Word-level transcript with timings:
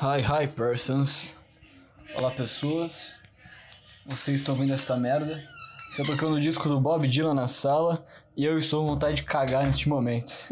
Hi, 0.00 0.20
hi, 0.22 0.46
persons. 0.46 1.34
Olá, 2.14 2.30
pessoas. 2.30 3.16
Vocês 4.06 4.38
estão 4.38 4.54
vendo 4.54 4.72
esta 4.72 4.96
merda? 4.96 5.44
Está 5.90 6.04
tocando 6.04 6.36
o 6.36 6.40
disco 6.40 6.68
do 6.68 6.80
Bob 6.80 7.08
Dylan 7.08 7.34
na 7.34 7.48
sala 7.48 8.06
e 8.36 8.44
eu 8.44 8.56
estou 8.56 8.84
com 8.84 8.90
vontade 8.90 9.16
de 9.16 9.24
cagar 9.24 9.66
neste 9.66 9.88
momento. 9.88 10.32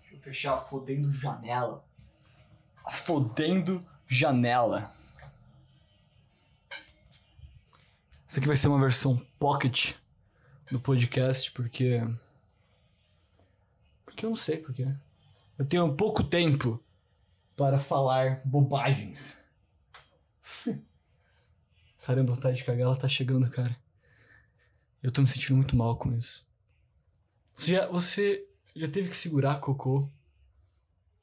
Deixa 0.00 0.12
eu 0.12 0.18
fechar 0.20 0.54
a 0.54 0.58
fodendo 0.58 1.12
janela. 1.12 1.84
A 2.84 2.90
fodendo 2.90 3.86
janela. 4.08 4.92
Isso 8.26 8.40
aqui 8.40 8.48
vai 8.48 8.56
ser 8.56 8.66
uma 8.66 8.80
versão 8.80 9.24
pocket 9.38 9.94
do 10.68 10.80
podcast, 10.80 11.52
porque. 11.52 12.02
Porque 14.12 14.26
eu 14.26 14.30
não 14.30 14.36
sei 14.36 14.58
porque. 14.58 14.86
Eu 15.58 15.66
tenho 15.66 15.96
pouco 15.96 16.22
tempo 16.22 16.82
para 17.56 17.78
falar 17.78 18.42
bobagens. 18.44 19.42
Caramba, 22.04 22.34
vontade 22.34 22.58
de 22.58 22.64
cagar, 22.64 22.82
ela 22.82 22.98
tá 22.98 23.08
chegando, 23.08 23.48
cara. 23.50 23.76
Eu 25.02 25.10
tô 25.10 25.22
me 25.22 25.28
sentindo 25.28 25.56
muito 25.56 25.74
mal 25.76 25.96
com 25.96 26.12
isso. 26.12 26.46
Você 27.52 27.72
já, 27.72 27.86
você 27.86 28.46
já 28.74 28.88
teve 28.88 29.08
que 29.08 29.16
segurar 29.16 29.60
cocô 29.60 30.08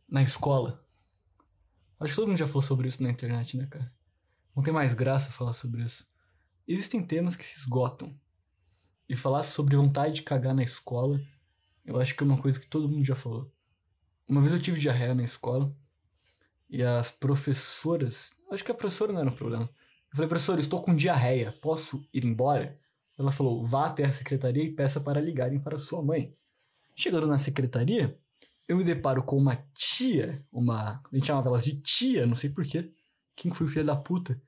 na 0.07 0.23
escola? 0.23 0.83
Acho 1.99 2.11
que 2.11 2.15
todo 2.15 2.27
mundo 2.27 2.37
já 2.37 2.47
falou 2.47 2.61
sobre 2.61 2.87
isso 2.87 3.03
na 3.03 3.11
internet, 3.11 3.55
né, 3.55 3.67
cara? 3.67 3.91
Não 4.55 4.63
tem 4.63 4.73
mais 4.73 4.93
graça 4.93 5.31
falar 5.31 5.53
sobre 5.53 5.83
isso. 5.83 6.07
Existem 6.67 7.05
temas 7.05 7.35
que 7.35 7.45
se 7.45 7.59
esgotam. 7.59 8.17
E 9.07 9.15
falar 9.15 9.43
sobre 9.43 9.75
vontade 9.75 10.15
de 10.15 10.21
cagar 10.21 10.53
na 10.53 10.63
escola, 10.63 11.19
eu 11.89 11.99
acho 11.99 12.15
que 12.15 12.23
é 12.23 12.25
uma 12.25 12.39
coisa 12.39 12.59
que 12.59 12.67
todo 12.67 12.87
mundo 12.87 13.03
já 13.03 13.15
falou. 13.15 13.51
Uma 14.27 14.41
vez 14.41 14.53
eu 14.53 14.59
tive 14.59 14.79
diarreia 14.79 15.15
na 15.15 15.23
escola 15.23 15.75
e 16.69 16.83
as 16.83 17.09
professoras. 17.09 18.31
Acho 18.51 18.63
que 18.63 18.71
a 18.71 18.75
professora 18.75 19.11
não 19.11 19.21
era 19.21 19.29
um 19.29 19.35
problema. 19.35 19.63
Eu 19.63 20.15
falei, 20.15 20.29
professora, 20.29 20.59
estou 20.59 20.83
com 20.83 20.95
diarreia, 20.95 21.51
posso 21.51 22.07
ir 22.13 22.25
embora? 22.25 22.79
Ela 23.17 23.31
falou, 23.31 23.65
vá 23.65 23.87
até 23.87 24.05
a 24.05 24.11
secretaria 24.11 24.63
e 24.63 24.71
peça 24.71 25.01
para 25.01 25.19
ligarem 25.19 25.59
para 25.59 25.79
sua 25.79 26.01
mãe. 26.03 26.35
Chegando 26.95 27.25
na 27.25 27.39
secretaria, 27.39 28.15
eu 28.67 28.77
me 28.77 28.83
deparo 28.83 29.23
com 29.23 29.35
uma 29.35 29.55
tia, 29.73 30.45
uma. 30.51 31.01
A 31.11 31.15
gente 31.15 31.25
chamava 31.25 31.49
elas 31.49 31.65
de 31.65 31.81
tia, 31.81 32.27
não 32.27 32.35
sei 32.35 32.51
porquê. 32.51 32.93
Quem 33.35 33.51
foi 33.51 33.65
o 33.65 33.69
filho 33.69 33.85
da 33.85 33.95
puta? 33.95 34.39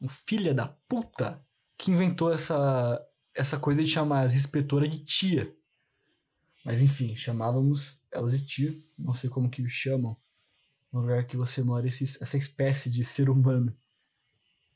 Um 0.00 0.08
filho 0.08 0.54
da 0.54 0.66
puta 0.66 1.44
que 1.76 1.90
inventou 1.90 2.32
essa, 2.32 2.98
essa 3.34 3.58
coisa 3.58 3.84
de 3.84 3.90
chamar 3.90 4.22
as 4.22 4.34
inspetoras 4.34 4.88
de 4.88 5.04
tia. 5.04 5.54
Mas 6.64 6.82
enfim, 6.82 7.16
chamávamos 7.16 8.00
elas 8.12 8.32
de 8.32 8.44
tia. 8.44 8.82
Não 8.98 9.14
sei 9.14 9.30
como 9.30 9.50
que 9.50 9.66
chamam 9.68 10.16
no 10.92 11.00
lugar 11.00 11.24
que 11.24 11.36
você 11.36 11.62
mora, 11.62 11.86
esse, 11.86 12.04
essa 12.04 12.36
espécie 12.36 12.90
de 12.90 13.04
ser 13.04 13.30
humano. 13.30 13.76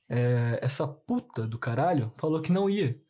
É, 0.08 0.58
essa 0.62 0.86
puta 0.86 1.46
do 1.46 1.58
caralho 1.58 2.12
falou 2.16 2.40
que 2.40 2.52
não 2.52 2.68
ia 2.68 3.00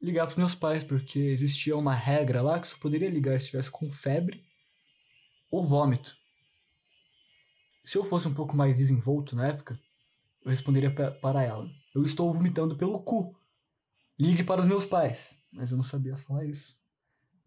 ligar 0.00 0.26
pros 0.26 0.38
meus 0.38 0.54
pais, 0.54 0.82
porque 0.82 1.18
existia 1.18 1.76
uma 1.76 1.94
regra 1.94 2.42
lá 2.42 2.58
que 2.58 2.68
só 2.68 2.76
poderia 2.78 3.10
ligar 3.10 3.38
se 3.38 3.46
estivesse 3.46 3.70
com 3.70 3.90
febre 3.90 4.44
ou 5.50 5.64
vômito. 5.64 6.16
Se 7.84 7.98
eu 7.98 8.04
fosse 8.04 8.28
um 8.28 8.34
pouco 8.34 8.56
mais 8.56 8.78
desenvolto 8.78 9.34
na 9.34 9.48
época, 9.48 9.78
eu 10.44 10.50
responderia 10.50 10.90
para 10.90 11.42
ela: 11.42 11.68
Eu 11.94 12.02
estou 12.02 12.32
vomitando 12.32 12.76
pelo 12.76 13.02
cu. 13.02 13.36
Ligue 14.18 14.44
para 14.44 14.60
os 14.60 14.66
meus 14.66 14.84
pais. 14.84 15.36
Mas 15.52 15.70
eu 15.70 15.76
não 15.76 15.84
sabia 15.84 16.16
falar 16.16 16.44
isso. 16.44 16.79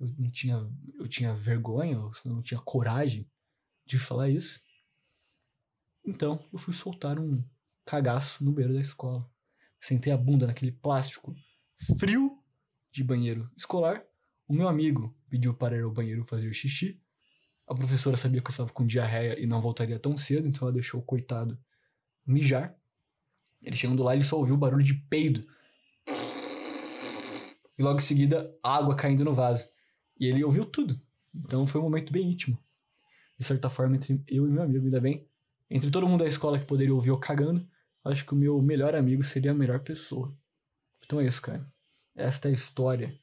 Eu 0.03 0.15
não 0.17 0.29
tinha, 0.29 0.69
eu 0.99 1.07
tinha 1.07 1.33
vergonha, 1.33 1.93
eu 1.93 2.11
não 2.25 2.41
tinha 2.41 2.59
coragem 2.59 3.29
de 3.85 3.97
falar 3.97 4.29
isso. 4.29 4.61
Então 6.05 6.43
eu 6.51 6.59
fui 6.59 6.73
soltar 6.73 7.17
um 7.17 7.43
cagaço 7.85 8.43
no 8.43 8.51
beiro 8.51 8.73
da 8.73 8.81
escola. 8.81 9.29
Sentei 9.79 10.11
a 10.11 10.17
bunda 10.17 10.47
naquele 10.47 10.71
plástico 10.71 11.33
frio 11.97 12.37
de 12.91 13.03
banheiro 13.03 13.49
escolar. 13.55 14.03
O 14.47 14.53
meu 14.53 14.67
amigo 14.67 15.15
pediu 15.29 15.53
para 15.53 15.77
ir 15.77 15.83
ao 15.83 15.91
banheiro 15.91 16.25
fazer 16.25 16.53
xixi. 16.53 17.01
A 17.65 17.73
professora 17.73 18.17
sabia 18.17 18.41
que 18.41 18.47
eu 18.47 18.51
estava 18.51 18.71
com 18.71 18.85
diarreia 18.85 19.39
e 19.39 19.45
não 19.45 19.61
voltaria 19.61 19.97
tão 19.97 20.17
cedo, 20.17 20.47
então 20.47 20.67
ela 20.67 20.73
deixou 20.73 20.99
o 20.99 21.03
coitado 21.03 21.57
mijar. 22.25 22.75
Ele 23.61 23.75
chegando 23.75 24.03
lá, 24.03 24.13
ele 24.13 24.23
só 24.23 24.37
ouviu 24.37 24.55
o 24.55 24.57
barulho 24.57 24.83
de 24.83 24.93
peido. 24.93 25.47
E 27.77 27.81
logo 27.81 27.97
em 27.97 28.01
seguida, 28.01 28.43
água 28.61 28.95
caindo 28.95 29.23
no 29.23 29.33
vaso. 29.33 29.72
E 30.23 30.27
ele 30.27 30.41
ouviu 30.41 30.63
tudo. 30.63 30.97
Então 31.35 31.67
foi 31.67 31.81
um 31.81 31.83
momento 31.83 32.13
bem 32.13 32.31
íntimo. 32.31 32.57
De 33.37 33.43
certa 33.43 33.69
forma, 33.69 33.97
entre 33.97 34.23
eu 34.25 34.47
e 34.47 34.49
meu 34.49 34.63
amigo, 34.63 34.85
ainda 34.85 35.01
bem. 35.01 35.27
Entre 35.69 35.91
todo 35.91 36.07
mundo 36.07 36.23
da 36.23 36.29
escola 36.29 36.57
que 36.57 36.65
poderia 36.65 36.95
ouvir 36.95 37.09
eu 37.09 37.19
cagando, 37.19 37.67
acho 38.05 38.25
que 38.25 38.31
o 38.31 38.37
meu 38.37 38.61
melhor 38.61 38.95
amigo 38.95 39.21
seria 39.21 39.51
a 39.51 39.53
melhor 39.53 39.81
pessoa. 39.81 40.33
Então 41.03 41.19
é 41.19 41.25
isso, 41.25 41.41
cara. 41.41 41.69
Esta 42.15 42.47
é 42.47 42.51
a 42.51 42.55
história 42.55 43.13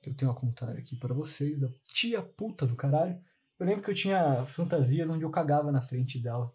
que 0.00 0.08
eu 0.08 0.14
tenho 0.14 0.30
a 0.30 0.34
contar 0.36 0.70
aqui 0.70 0.94
para 0.94 1.12
vocês, 1.12 1.58
da 1.58 1.68
tia 1.82 2.22
puta 2.22 2.64
do 2.64 2.76
caralho. 2.76 3.20
Eu 3.58 3.66
lembro 3.66 3.82
que 3.82 3.90
eu 3.90 3.94
tinha 3.94 4.46
fantasias 4.46 5.08
onde 5.10 5.24
eu 5.24 5.30
cagava 5.30 5.72
na 5.72 5.82
frente 5.82 6.16
dela 6.20 6.54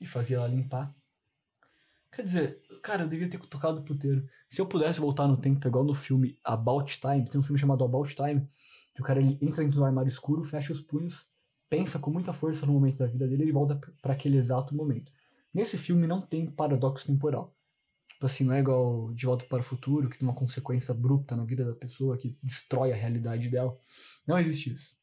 e 0.00 0.06
fazia 0.06 0.38
ela 0.38 0.48
limpar. 0.48 0.94
Quer 2.10 2.22
dizer, 2.22 2.62
cara, 2.82 3.02
eu 3.02 3.08
devia 3.08 3.28
ter 3.28 3.38
tocado 3.38 3.80
o 3.80 3.84
puteiro. 3.84 4.26
Se 4.48 4.62
eu 4.62 4.66
pudesse 4.66 4.98
voltar 4.98 5.28
no 5.28 5.36
tempo, 5.36 5.68
igual 5.68 5.84
no 5.84 5.94
filme 5.94 6.38
About 6.42 6.98
Time, 6.98 7.28
tem 7.28 7.38
um 7.38 7.44
filme 7.44 7.58
chamado 7.58 7.84
About 7.84 8.14
Time, 8.14 8.48
que 8.98 9.02
o 9.02 9.04
cara 9.04 9.20
ele 9.20 9.38
entra 9.40 9.62
dentro 9.62 9.78
do 9.78 9.84
armário 9.84 10.08
escuro, 10.08 10.42
fecha 10.42 10.72
os 10.72 10.80
punhos, 10.80 11.28
pensa 11.70 12.00
com 12.00 12.10
muita 12.10 12.32
força 12.32 12.66
no 12.66 12.72
momento 12.72 12.98
da 12.98 13.06
vida 13.06 13.28
dele 13.28 13.44
e 13.44 13.52
volta 13.52 13.78
para 14.02 14.12
aquele 14.12 14.36
exato 14.36 14.74
momento. 14.74 15.12
Nesse 15.54 15.78
filme 15.78 16.04
não 16.04 16.20
tem 16.20 16.50
paradoxo 16.50 17.06
temporal. 17.06 17.54
Tipo 18.08 18.26
assim, 18.26 18.42
não 18.42 18.54
é 18.54 18.58
igual 18.58 19.14
De 19.14 19.24
Volta 19.24 19.44
para 19.44 19.60
o 19.60 19.62
Futuro, 19.62 20.08
que 20.08 20.18
tem 20.18 20.26
uma 20.26 20.34
consequência 20.34 20.90
abrupta 20.90 21.36
na 21.36 21.44
vida 21.44 21.64
da 21.64 21.76
pessoa, 21.76 22.18
que 22.18 22.36
destrói 22.42 22.90
a 22.90 22.96
realidade 22.96 23.48
dela. 23.48 23.78
Não 24.26 24.36
existe 24.36 24.72
isso. 24.72 24.96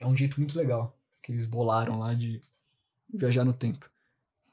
É 0.00 0.06
um 0.06 0.16
jeito 0.16 0.40
muito 0.40 0.56
legal 0.56 0.98
que 1.22 1.30
eles 1.30 1.46
bolaram 1.46 1.98
lá 1.98 2.14
de 2.14 2.40
viajar 3.12 3.44
no 3.44 3.52
tempo. 3.52 3.86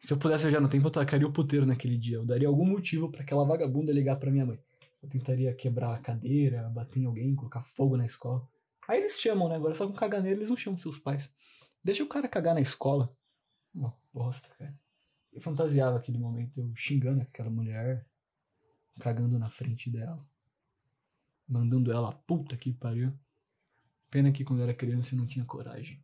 Se 0.01 0.11
eu 0.11 0.17
pudesse 0.17 0.43
viajar 0.43 0.59
no 0.59 0.67
tempo, 0.67 0.85
eu 0.87 0.91
tacaria 0.91 1.25
o 1.25 1.31
puteiro 1.31 1.65
naquele 1.65 1.97
dia. 1.97 2.17
Eu 2.17 2.25
daria 2.25 2.49
algum 2.49 2.65
motivo 2.65 3.09
para 3.09 3.21
aquela 3.21 3.45
vagabunda 3.45 3.93
ligar 3.93 4.17
para 4.17 4.29
minha 4.29 4.45
mãe. 4.45 4.59
Eu 5.01 5.09
tentaria 5.09 5.53
quebrar 5.53 5.93
a 5.93 5.99
cadeira, 5.99 6.69
bater 6.69 6.99
em 6.99 7.05
alguém, 7.05 7.35
colocar 7.35 7.63
fogo 7.63 7.95
na 7.95 8.05
escola. 8.05 8.47
Aí 8.87 8.99
eles 8.99 9.19
chamam, 9.19 9.47
né? 9.47 9.55
Agora 9.55 9.73
só 9.73 9.87
com 9.87 9.93
caganeiro 9.93 10.39
eles 10.39 10.49
não 10.49 10.57
chamam 10.57 10.79
seus 10.79 10.99
pais. 10.99 11.33
Deixa 11.83 12.03
o 12.03 12.07
cara 12.07 12.27
cagar 12.27 12.53
na 12.53 12.61
escola. 12.61 13.15
Uma 13.73 13.95
bosta, 14.13 14.49
cara. 14.57 14.77
Eu 15.31 15.41
fantasiava 15.41 15.97
aquele 15.97 16.17
momento, 16.17 16.59
eu 16.59 16.75
xingando 16.75 17.21
aquela 17.21 17.49
mulher, 17.49 18.05
cagando 18.99 19.37
na 19.37 19.49
frente 19.49 19.89
dela, 19.89 20.27
mandando 21.47 21.91
ela, 21.91 22.11
puta 22.11 22.57
que 22.57 22.73
pariu. 22.73 23.13
Pena 24.09 24.31
que 24.31 24.43
quando 24.43 24.59
eu 24.59 24.63
era 24.63 24.73
criança 24.73 25.13
eu 25.13 25.19
não 25.19 25.27
tinha 25.27 25.45
coragem. 25.45 26.03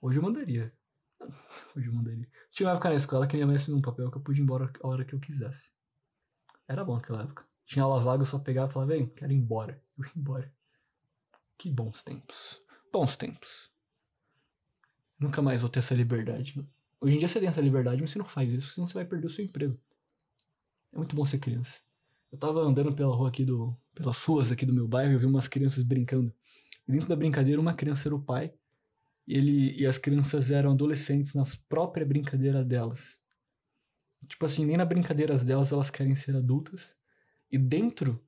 Hoje 0.00 0.18
eu 0.18 0.22
mandaria. 0.22 0.72
Hoje 1.76 1.88
eu 1.88 1.92
mandaria. 1.92 2.28
Tinha 2.50 2.68
uma 2.68 2.74
época 2.74 2.88
na 2.88 2.96
escola 2.96 3.26
que 3.26 3.36
minha 3.36 3.58
um 3.70 3.82
papel 3.82 4.10
que 4.10 4.16
eu 4.16 4.22
podia 4.22 4.40
ir 4.40 4.44
embora 4.44 4.72
a 4.80 4.86
hora 4.86 5.04
que 5.04 5.14
eu 5.14 5.20
quisesse. 5.20 5.72
Era 6.66 6.84
bom 6.84 6.96
naquela 6.96 7.22
época. 7.22 7.44
Tinha 7.64 7.84
aula 7.84 8.00
vaga, 8.00 8.22
eu 8.22 8.26
só 8.26 8.38
pegava 8.38 8.70
e 8.70 8.72
falava, 8.72 8.92
vem, 8.92 9.06
quero 9.08 9.32
ir 9.32 9.36
embora. 9.36 9.82
Eu 9.96 10.04
ia 10.04 10.12
embora. 10.16 10.52
Que 11.56 11.70
bons 11.70 12.02
tempos. 12.02 12.60
Bons 12.92 13.16
tempos. 13.16 13.70
Nunca 15.18 15.40
mais 15.40 15.60
vou 15.60 15.70
ter 15.70 15.78
essa 15.78 15.94
liberdade. 15.94 16.66
Hoje 17.00 17.14
em 17.14 17.18
dia 17.18 17.28
você 17.28 17.38
tem 17.38 17.48
essa 17.48 17.60
liberdade, 17.60 18.00
mas 18.00 18.10
você 18.10 18.18
não 18.18 18.26
faz 18.26 18.52
isso, 18.52 18.74
senão 18.74 18.86
você 18.86 18.94
vai 18.94 19.04
perder 19.04 19.26
o 19.26 19.30
seu 19.30 19.44
emprego. 19.44 19.78
É 20.92 20.96
muito 20.96 21.14
bom 21.14 21.24
ser 21.24 21.38
criança. 21.38 21.80
Eu 22.30 22.38
tava 22.38 22.60
andando 22.60 22.92
pela 22.94 23.14
rua 23.14 23.28
aqui 23.28 23.44
do. 23.44 23.76
pelas 23.94 24.22
ruas 24.24 24.50
aqui 24.50 24.66
do 24.66 24.72
meu 24.72 24.88
bairro 24.88 25.12
e 25.12 25.14
eu 25.14 25.20
vi 25.20 25.26
umas 25.26 25.46
crianças 25.46 25.82
brincando. 25.82 26.32
E 26.88 26.92
dentro 26.92 27.08
da 27.08 27.14
brincadeira, 27.14 27.60
uma 27.60 27.74
criança 27.74 28.08
era 28.08 28.16
o 28.16 28.22
pai 28.22 28.52
e, 29.26 29.36
ele, 29.36 29.80
e 29.80 29.86
as 29.86 29.98
crianças 29.98 30.50
eram 30.50 30.72
adolescentes 30.72 31.34
na 31.34 31.44
própria 31.68 32.04
brincadeira 32.04 32.64
delas. 32.64 33.21
Tipo 34.26 34.46
assim, 34.46 34.64
nem 34.64 34.76
na 34.76 34.84
brincadeira 34.84 35.36
delas 35.36 35.72
elas 35.72 35.90
querem 35.90 36.14
ser 36.14 36.36
adultas. 36.36 36.96
E 37.50 37.58
dentro 37.58 38.22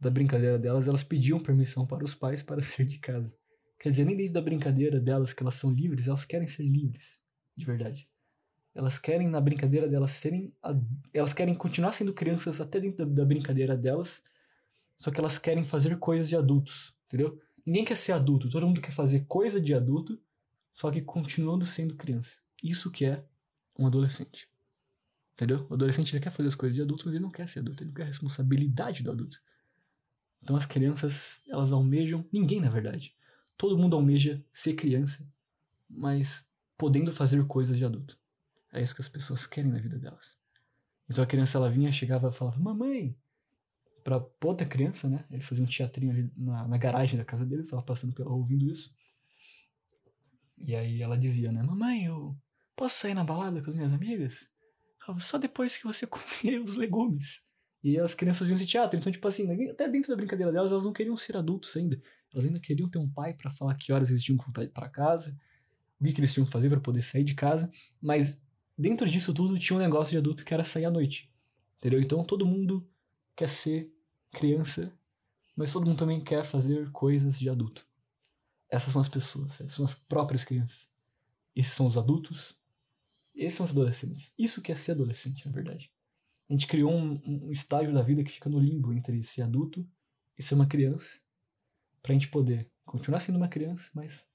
da 0.00 0.10
brincadeira 0.10 0.58
delas, 0.58 0.88
elas 0.88 1.04
pediam 1.04 1.38
permissão 1.38 1.86
para 1.86 2.02
os 2.02 2.14
pais 2.14 2.42
para 2.42 2.62
sair 2.62 2.86
de 2.86 2.98
casa. 2.98 3.36
Quer 3.78 3.90
dizer, 3.90 4.04
nem 4.04 4.16
dentro 4.16 4.32
da 4.32 4.40
brincadeira 4.40 4.98
delas 4.98 5.32
que 5.32 5.42
elas 5.42 5.54
são 5.54 5.70
livres, 5.70 6.08
elas 6.08 6.24
querem 6.24 6.46
ser 6.46 6.62
livres, 6.64 7.22
de 7.56 7.64
verdade. 7.64 8.08
Elas 8.74 8.98
querem, 8.98 9.28
na 9.28 9.40
brincadeira 9.40 9.88
delas, 9.88 10.12
serem. 10.12 10.54
Elas 11.12 11.32
querem 11.32 11.54
continuar 11.54 11.92
sendo 11.92 12.14
crianças 12.14 12.60
até 12.60 12.80
dentro 12.80 13.04
da, 13.04 13.22
da 13.22 13.24
brincadeira 13.24 13.76
delas, 13.76 14.22
só 14.96 15.10
que 15.10 15.18
elas 15.18 15.38
querem 15.38 15.64
fazer 15.64 15.98
coisas 15.98 16.28
de 16.28 16.36
adultos, 16.36 16.94
entendeu? 17.06 17.40
Ninguém 17.64 17.84
quer 17.84 17.96
ser 17.96 18.12
adulto, 18.12 18.48
todo 18.48 18.66
mundo 18.66 18.80
quer 18.80 18.92
fazer 18.92 19.24
coisa 19.26 19.60
de 19.60 19.74
adulto, 19.74 20.20
só 20.72 20.90
que 20.90 21.00
continuando 21.00 21.66
sendo 21.66 21.96
criança. 21.96 22.38
Isso 22.62 22.90
que 22.90 23.06
é 23.06 23.24
um 23.78 23.86
adolescente. 23.86 24.49
Entendeu? 25.40 25.66
O 25.70 25.74
adolescente 25.74 26.14
ele 26.14 26.22
quer 26.22 26.28
fazer 26.28 26.48
as 26.48 26.54
coisas 26.54 26.76
de 26.76 26.82
adulto, 26.82 27.06
mas 27.06 27.14
ele 27.14 27.22
não 27.22 27.30
quer 27.30 27.48
ser 27.48 27.60
adulto, 27.60 27.82
ele 27.82 27.88
não 27.88 27.94
quer 27.94 28.02
a 28.02 28.06
responsabilidade 28.06 29.02
do 29.02 29.10
adulto. 29.10 29.40
Então 30.42 30.54
as 30.54 30.66
crianças, 30.66 31.42
elas 31.48 31.72
almejam, 31.72 32.28
ninguém 32.30 32.60
na 32.60 32.68
verdade, 32.68 33.16
todo 33.56 33.78
mundo 33.78 33.96
almeja 33.96 34.44
ser 34.52 34.74
criança, 34.74 35.26
mas 35.88 36.46
podendo 36.76 37.10
fazer 37.10 37.42
coisas 37.46 37.78
de 37.78 37.86
adulto. 37.86 38.18
É 38.70 38.82
isso 38.82 38.94
que 38.94 39.00
as 39.00 39.08
pessoas 39.08 39.46
querem 39.46 39.72
na 39.72 39.78
vida 39.78 39.98
delas. 39.98 40.38
Então 41.08 41.24
a 41.24 41.26
criança 41.26 41.56
ela 41.56 41.70
vinha, 41.70 41.90
chegava 41.90 42.28
e 42.28 42.32
falava: 42.32 42.60
Mamãe, 42.60 43.16
pra 44.04 44.22
outra 44.44 44.66
criança, 44.66 45.08
né? 45.08 45.24
Eles 45.30 45.48
faziam 45.48 45.64
um 45.64 45.68
teatrinho 45.68 46.12
ali 46.12 46.30
na, 46.36 46.68
na 46.68 46.76
garagem 46.76 47.18
da 47.18 47.24
casa 47.24 47.46
deles, 47.46 47.72
ela 47.72 47.82
passando 47.82 48.12
pela 48.14 48.30
ouvindo 48.30 48.70
isso. 48.70 48.94
E 50.58 50.76
aí 50.76 51.00
ela 51.00 51.16
dizia, 51.16 51.50
né? 51.50 51.62
Mamãe, 51.62 52.04
eu 52.04 52.36
posso 52.76 52.98
sair 52.98 53.14
na 53.14 53.24
balada 53.24 53.62
com 53.62 53.70
as 53.70 53.76
minhas 53.76 53.92
amigas? 53.94 54.49
Só 55.18 55.38
depois 55.38 55.76
que 55.76 55.84
você 55.84 56.06
comer 56.08 56.60
os 56.60 56.76
legumes. 56.76 57.42
E 57.82 57.98
as 57.98 58.14
crianças 58.14 58.48
iam 58.48 58.58
de 58.58 58.66
teatro, 58.66 58.98
então, 58.98 59.10
tipo 59.10 59.26
assim, 59.26 59.70
até 59.70 59.88
dentro 59.88 60.10
da 60.10 60.16
brincadeira 60.16 60.52
delas, 60.52 60.70
elas 60.70 60.84
não 60.84 60.92
queriam 60.92 61.16
ser 61.16 61.36
adultos 61.36 61.74
ainda. 61.76 62.00
Elas 62.32 62.44
ainda 62.44 62.60
queriam 62.60 62.88
ter 62.88 62.98
um 62.98 63.08
pai 63.08 63.32
para 63.32 63.50
falar 63.50 63.74
que 63.74 63.92
horas 63.92 64.10
eles 64.10 64.22
tinham 64.22 64.38
que 64.38 64.44
voltar 64.44 64.68
para 64.68 64.88
casa, 64.88 65.36
o 65.98 66.04
que, 66.04 66.12
que 66.12 66.20
eles 66.20 66.32
tinham 66.32 66.44
que 66.44 66.52
fazer 66.52 66.68
para 66.68 66.80
poder 66.80 67.02
sair 67.02 67.24
de 67.24 67.34
casa. 67.34 67.70
Mas 68.00 68.44
dentro 68.76 69.08
disso 69.08 69.32
tudo 69.32 69.58
tinha 69.58 69.76
um 69.76 69.80
negócio 69.80 70.10
de 70.10 70.18
adulto 70.18 70.44
que 70.44 70.52
era 70.52 70.62
sair 70.62 70.84
à 70.84 70.90
noite. 70.90 71.30
Entendeu? 71.78 72.00
Então 72.00 72.22
todo 72.22 72.44
mundo 72.44 72.86
quer 73.34 73.48
ser 73.48 73.90
criança, 74.30 74.92
mas 75.56 75.72
todo 75.72 75.86
mundo 75.86 75.98
também 75.98 76.22
quer 76.22 76.44
fazer 76.44 76.90
coisas 76.92 77.38
de 77.38 77.48
adulto. 77.48 77.86
Essas 78.68 78.92
são 78.92 79.00
as 79.00 79.08
pessoas, 79.08 79.54
essas 79.54 79.72
são 79.72 79.84
as 79.84 79.94
próprias 79.94 80.44
crianças. 80.44 80.88
Esses 81.56 81.72
são 81.72 81.86
os 81.86 81.96
adultos, 81.96 82.56
esses 83.40 83.56
são 83.56 83.64
os 83.64 83.72
adolescentes. 83.72 84.34
Isso 84.38 84.60
que 84.60 84.70
é 84.70 84.74
ser 84.74 84.92
adolescente, 84.92 85.46
na 85.46 85.52
verdade. 85.52 85.90
A 86.48 86.52
gente 86.52 86.66
criou 86.66 86.92
um, 86.92 87.20
um 87.24 87.50
estágio 87.50 87.92
da 87.94 88.02
vida 88.02 88.22
que 88.22 88.32
fica 88.32 88.50
no 88.50 88.60
limbo 88.60 88.92
entre 88.92 89.22
ser 89.22 89.42
adulto 89.42 89.88
e 90.38 90.42
ser 90.42 90.54
uma 90.54 90.66
criança, 90.66 91.20
pra 92.02 92.12
gente 92.12 92.28
poder 92.28 92.70
continuar 92.84 93.20
sendo 93.20 93.36
uma 93.36 93.48
criança, 93.48 93.90
mas 93.94 94.26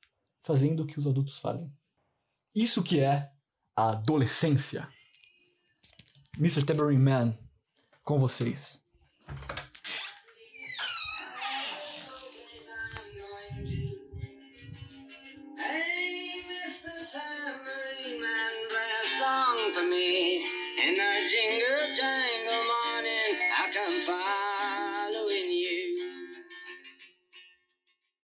fazendo 0.43 0.83
o 0.83 0.87
que 0.87 0.99
os 0.99 1.05
adultos 1.05 1.37
fazem. 1.37 1.71
Isso 2.53 2.81
que 2.81 2.99
é 2.99 3.31
a 3.75 3.91
adolescência. 3.91 4.87
Mr. 6.37 6.65
Tambourine 6.65 7.01
Man, 7.01 7.37
com 8.03 8.17
vocês. 8.17 8.81
for 19.75 19.83
me. 19.83 20.37
in 20.37 20.95
I 20.95 21.27
jingle 21.29 21.87
jangle 21.97 22.63
morning, 22.71 23.35
I 23.59 23.67
come 23.73 23.99
find. 24.07 24.54